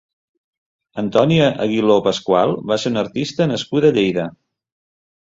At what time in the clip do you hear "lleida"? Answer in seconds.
3.99-4.25